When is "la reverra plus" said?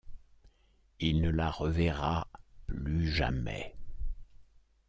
1.29-3.07